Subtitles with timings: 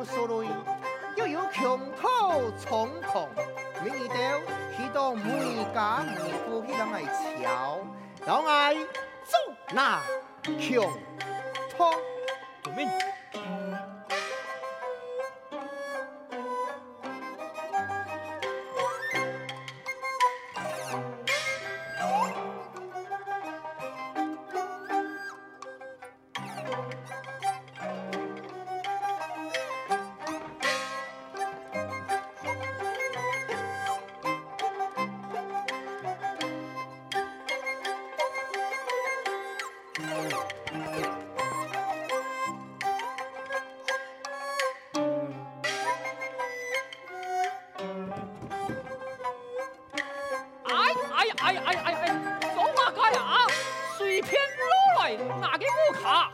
[0.00, 0.48] 嫁不相数累，
[1.16, 3.28] 又有穷途重逢，
[3.84, 4.14] 明日到
[4.76, 7.78] 许多每家每户去人来瞧，
[8.26, 9.36] 老爱走
[9.74, 10.00] 那
[10.58, 10.90] 穷
[11.76, 11.84] 途，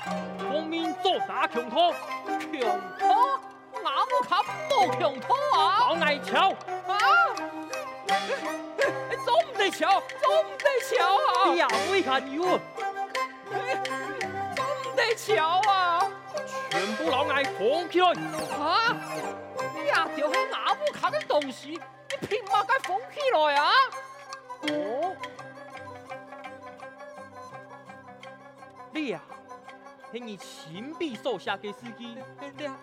[0.05, 0.13] 我卡。
[0.51, 1.95] 奉命做大穷途，
[2.53, 2.61] 穷
[2.99, 3.07] 途，
[3.85, 5.89] 阿木卡冇穷途啊！
[5.89, 6.51] 往哪瞧？
[6.87, 6.99] 啊？
[9.25, 11.55] 做唔得瞧，做唔得瞧啊！
[11.55, 12.61] 呀，未看有，做
[14.65, 16.11] 唔得瞧啊！
[16.71, 18.09] 全部老爱放起来！
[18.59, 18.97] 啊？
[19.89, 21.81] 呀，就是阿木卡的东西，
[22.11, 23.73] 你凭嘛该放起来啊？
[24.63, 25.17] 哦，
[28.93, 29.21] 你呀，
[30.13, 32.17] 是你亲笔手下的司机，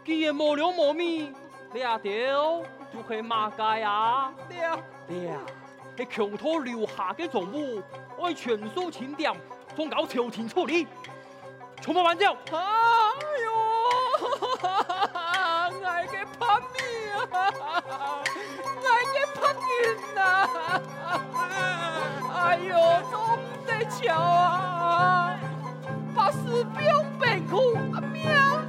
[0.06, 1.34] 既然无了无米，
[1.74, 2.62] 你阿条
[2.92, 4.32] 就会马街啊？
[4.50, 5.40] 你啊，你啊，
[5.98, 7.82] 是穷途留下的总务，
[8.18, 9.34] 我全数清点，
[9.76, 10.88] 总搞朝廷处理。
[11.82, 12.34] 充满玩笑！
[12.52, 12.58] 哎
[13.44, 13.52] 呦，
[15.86, 16.78] 爱给叛逆
[17.12, 17.22] 啊！
[18.86, 19.68] 爱给叛逆
[20.20, 20.22] 啊！
[22.36, 22.72] 哎呦，
[23.12, 23.14] 总
[23.66, 25.38] 得瞧啊！
[26.34, 26.84] 把士兵
[27.20, 27.76] 变苦，
[28.12, 28.63] 命难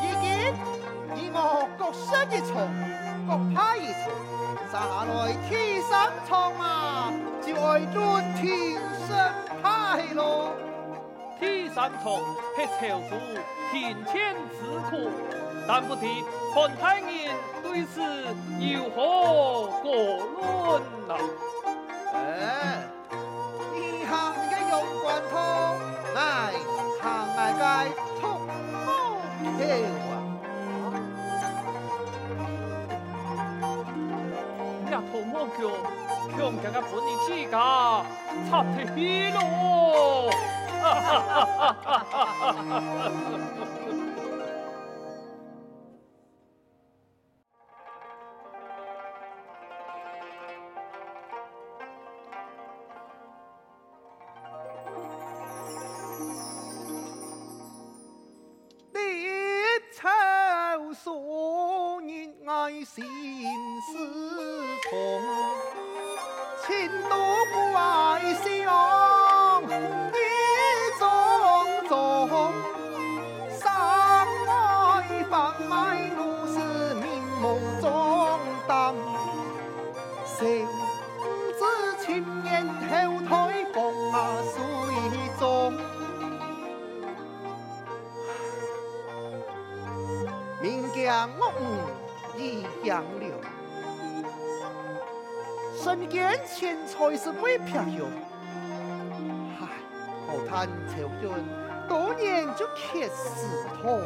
[0.00, 0.24] 如今
[1.16, 2.54] 以我各生一重，
[3.26, 4.06] 各派一重，
[4.70, 5.10] 下来
[5.48, 5.90] 天生
[6.28, 7.12] 错嘛，
[7.44, 7.94] 就爱论
[8.34, 8.44] 天
[9.06, 9.10] 生
[9.62, 9.64] 派
[10.14, 10.52] 咯。
[11.38, 12.04] 天生错
[12.56, 12.80] 系朝
[13.10, 13.10] 主
[13.70, 13.74] 天
[14.06, 14.14] 谴
[14.56, 14.58] 之
[14.88, 15.10] 苦，
[15.66, 16.24] 但不提
[16.54, 17.06] 看太人。
[17.62, 18.00] 对此
[18.60, 21.10] 有何过论呐？
[22.14, 22.75] 哎，
[35.46, 35.62] 呀，土木桥，
[36.36, 37.54] 强强个本领起家，
[38.50, 38.84] 插得
[91.24, 91.62] 我吴
[92.38, 93.30] 已杨柳，
[95.74, 98.06] 身兼钱财是未漂洋，
[99.58, 99.66] 唉，
[100.26, 101.30] 何叹愁云
[101.88, 104.00] 多年就缺石头，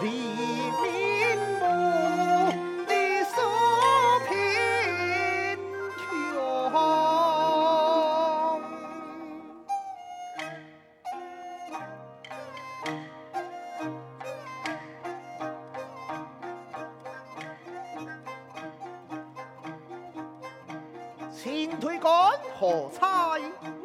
[0.00, 0.10] 黎
[0.80, 0.99] 明
[23.40, 23.79] Bye.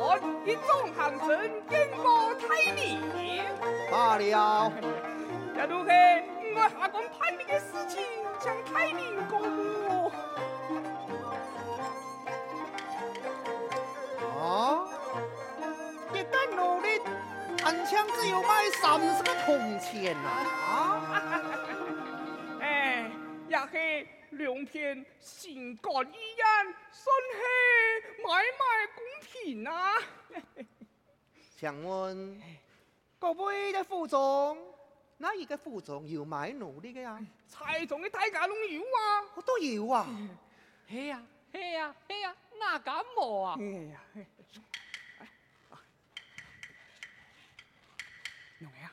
[0.00, 2.98] 下官一众行臣见过太年，
[3.90, 4.72] 罢了。
[5.54, 5.90] 也都是
[6.54, 7.04] 我下官
[7.60, 8.02] 事情
[8.40, 10.10] 向太年公布。
[14.40, 14.88] 啊！
[16.14, 16.98] 一旦努力，
[17.62, 20.28] 单枪只有卖三十个铜钱呐！
[20.66, 21.02] 啊！
[22.62, 23.04] 哎，
[23.48, 26.48] 也是两片心肝一样，
[26.90, 27.38] 算是
[28.24, 28.28] 买
[29.54, 29.94] 卖公平啊！
[31.56, 32.40] 想问
[33.18, 34.56] 各位的副总，
[35.18, 37.20] 哪一个副总有买奴隶的呀？
[37.48, 39.24] 蔡总的大家拢有啊！
[39.34, 40.06] 我都有啊！
[40.86, 43.56] 嘿呀，嘿呀，嘿呀，哪敢无啊？
[43.58, 44.26] 哎呀，嘿
[48.58, 48.92] 弄呀！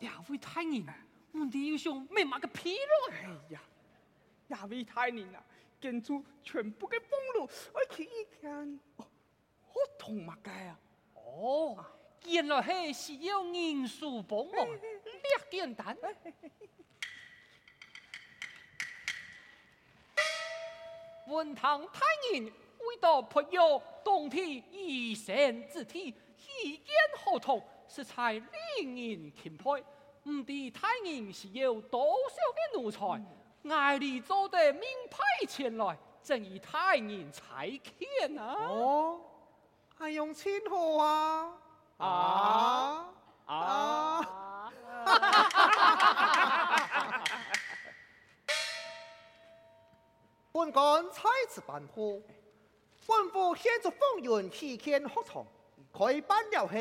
[0.00, 0.86] 两位太人，
[1.32, 2.74] 我哋要上咩马个屁
[3.10, 3.40] 哎咯？
[3.50, 3.60] 呀，
[4.48, 5.42] 亚位太年啊，
[5.80, 9.06] 见出全部嘅封路，我去一看，哦，
[9.66, 10.78] 好痛嘛嘅啊！
[11.14, 11.84] 哦，
[12.26, 15.96] 原来系是要人数帮忙，略简单。
[21.28, 22.00] 文堂太
[22.32, 26.08] 人为到培育当地医生之体，
[26.58, 26.84] 医院
[27.24, 28.42] 合同是才令
[28.84, 29.84] 人钦佩。
[30.24, 33.24] 唔知太人是有多少嘅奴才，
[33.68, 38.54] 挨你做的名派前来，正以太人才见啊！
[38.68, 39.20] 哦，
[39.98, 41.52] 系用千号啊！
[41.98, 43.06] 啊
[43.46, 44.72] 啊！
[50.52, 52.22] 本官再次颁布，
[53.06, 55.46] 官府献出丰润期间合同，
[55.92, 56.74] 开办了后，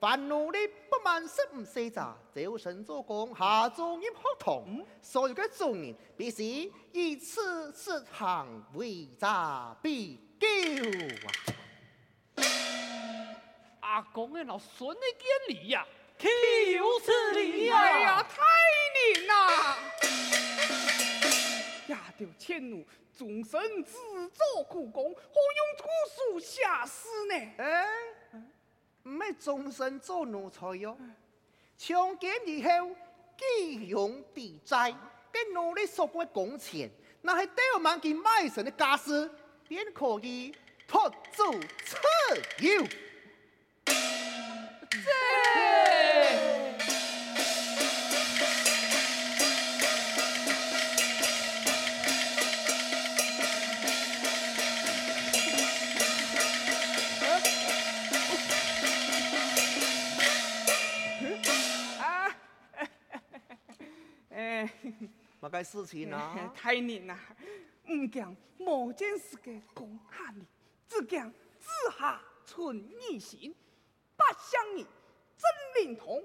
[0.00, 0.58] 凡努力
[1.02, 10.46] 不满十五岁者，就身做工下中入合同，所有嘅众人必须以此事项为诈必救
[11.26, 12.46] 啊！
[13.80, 15.84] 阿公嘅老孙嘅见礼呀，
[16.16, 16.28] 岂
[16.70, 17.76] 有此理呀！
[17.76, 18.36] 哎呀，太
[19.18, 19.76] 年呐！
[21.88, 22.86] 呀，条千奴
[23.18, 27.34] 终身自作苦工，何用土书下士呢？
[27.58, 27.88] 哎，
[29.04, 30.96] 唔系终身做奴才哟，
[31.76, 32.70] 强奸以后
[33.36, 34.94] 寄用抵债，
[35.32, 36.90] 跟努力所过工钱，
[37.22, 39.28] 那系刁蛮给卖身的家私，
[39.66, 40.54] 便可以
[40.86, 41.52] 托祖
[41.84, 41.96] 持
[42.64, 42.86] 有。
[64.62, 64.72] 哎，
[65.40, 66.52] 么个事情啊？
[66.54, 67.18] 太难啦，
[67.90, 70.46] 唔讲某件事嘅公下你，
[70.88, 71.28] 只讲
[71.58, 73.52] 子夏存异心，
[74.16, 74.86] 八相你
[75.36, 76.22] 真灵通，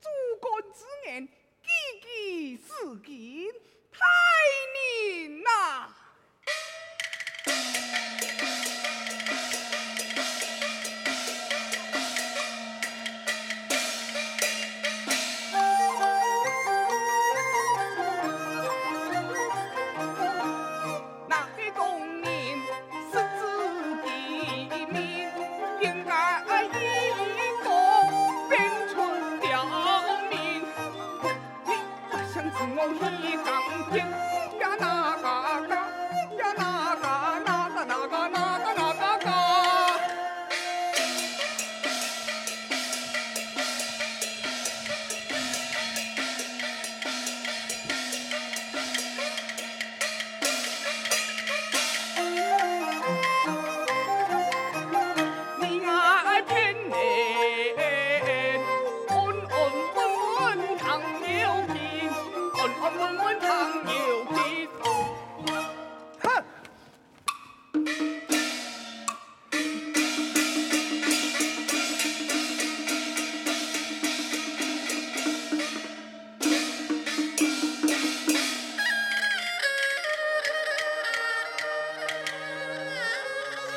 [0.00, 0.08] 主
[0.40, 1.28] 观之言，
[1.62, 3.52] 句句是金，
[3.92, 4.04] 太
[4.74, 5.94] 宁呐！
[32.86, 33.15] Amen.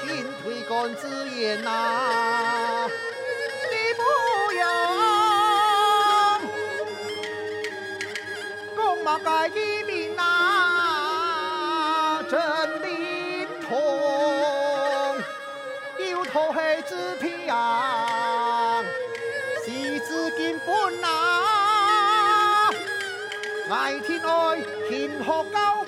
[0.10, 2.90] 进退杆子眼呐，
[3.70, 4.02] 你不
[4.58, 4.66] 要；
[8.76, 10.26] 工马个一命啊，
[12.28, 12.42] 真
[12.82, 13.70] 命通；
[16.10, 18.84] 有头黑子皮啊，
[19.64, 21.08] 细子金粉呐，
[23.70, 25.79] 爱天爱天何高？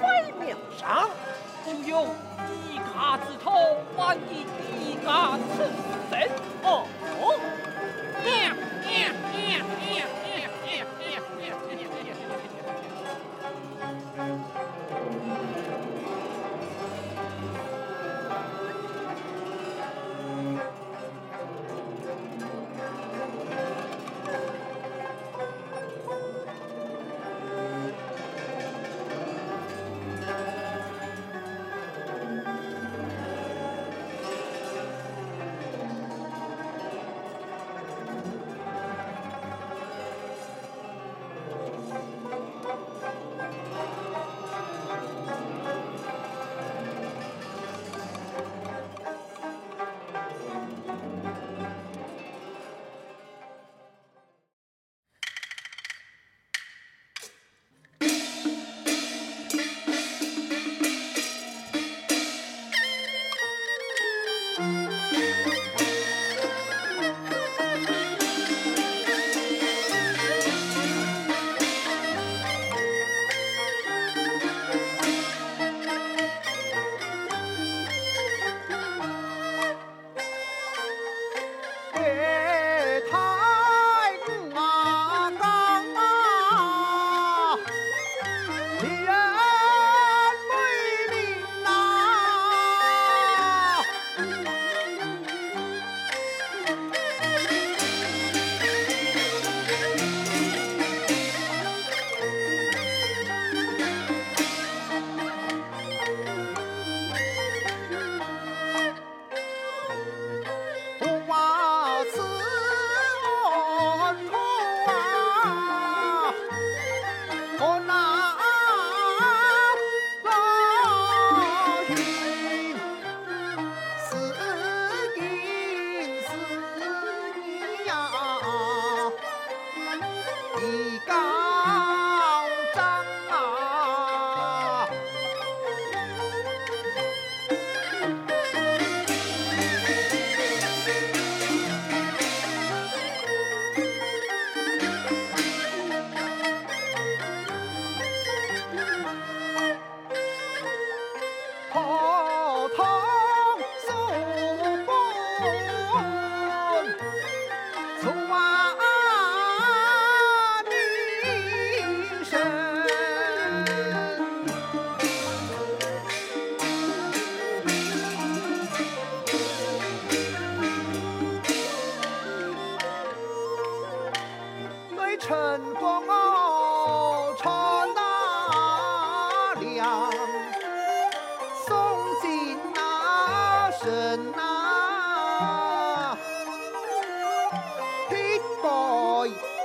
[0.00, 1.08] 白庙上
[1.64, 2.06] 就有
[2.48, 3.52] 一卡子头
[3.96, 4.46] 还你
[4.78, 5.70] 一家子
[6.10, 6.30] 身
[6.62, 6.86] 哦。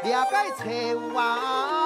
[0.04, 1.85] 两个菜碗。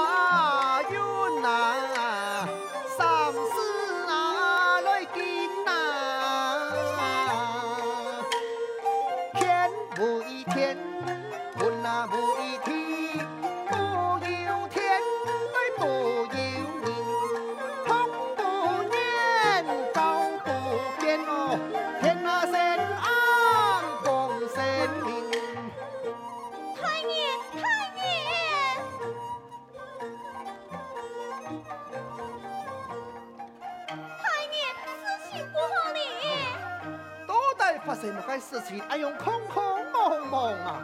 [38.38, 39.64] 事情，哎呦，空空
[39.94, 40.84] 蒙蒙啊！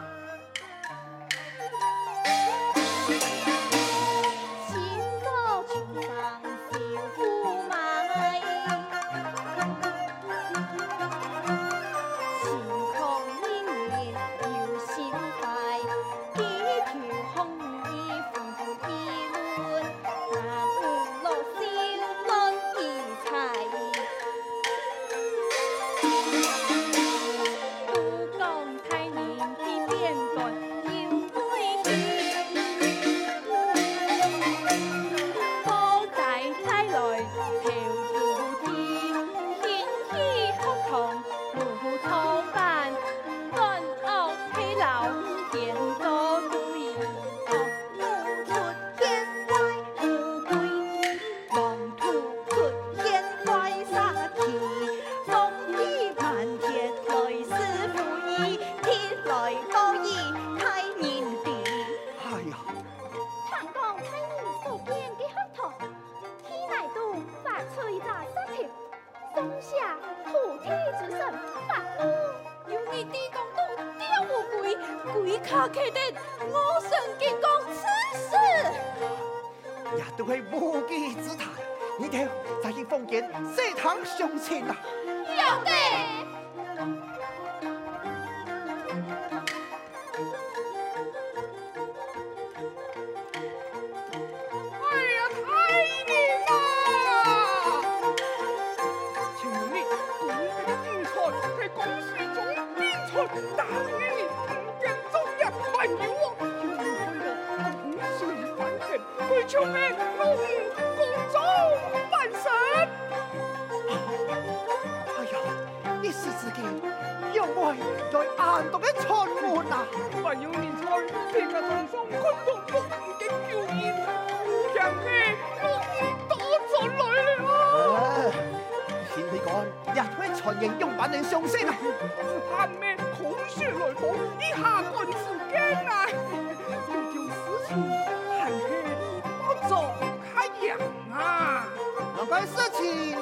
[142.28, 143.16] 该事情，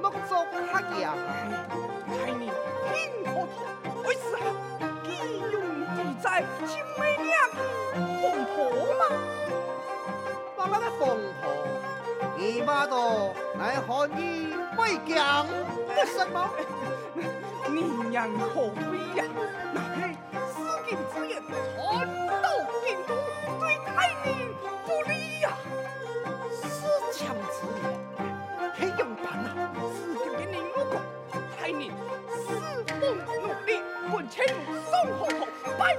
[0.00, 1.14] 我做不下去啊！
[2.08, 2.50] 哎，你
[2.88, 2.92] 听
[3.26, 3.56] 我痛，
[4.04, 4.32] 为啥？
[5.04, 5.08] 既
[5.52, 5.56] 用
[5.94, 7.28] 地在金梅娘
[8.20, 8.56] 凤婆
[8.98, 9.00] 吗？
[10.56, 11.00] 把那的凤
[11.40, 11.42] 婆，
[12.36, 15.46] 你妈都来和你为讲，
[15.88, 16.50] 为什么？
[17.68, 18.80] 你娘何必
[19.18, 19.24] 呀？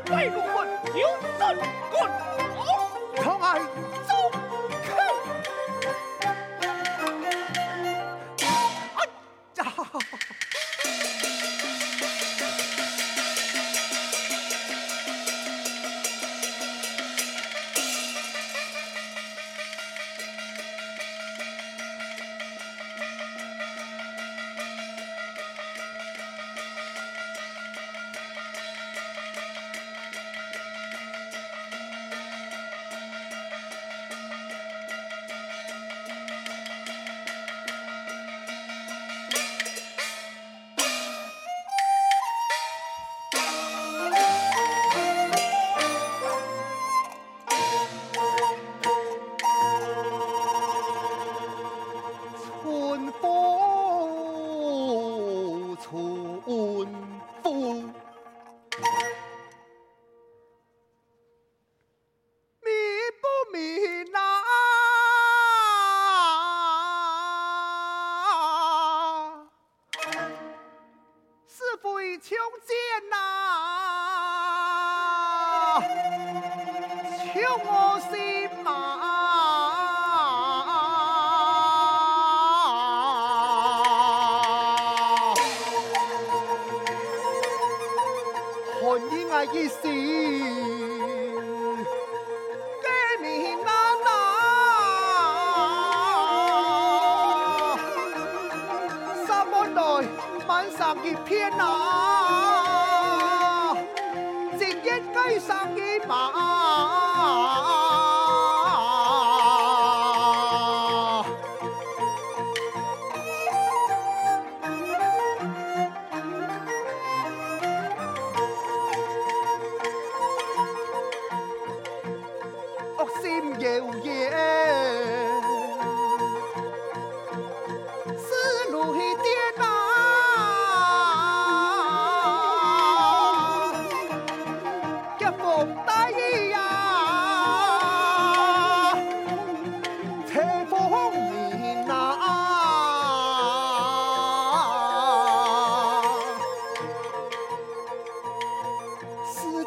[0.10, 1.56] 再入关，牛三。
[55.89, 56.91] kuoon
[101.39, 101.63] 天哪
[103.71, 103.78] 啊，
[104.58, 107.09] 今天该上一把。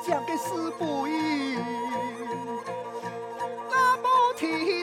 [0.05, 1.57] 讲给四伯玉
[3.71, 4.82] 他不听。